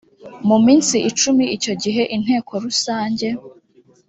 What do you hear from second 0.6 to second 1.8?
minsi icumi icyo